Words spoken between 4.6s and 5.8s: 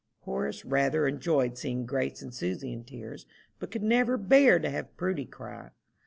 have Prudy cry.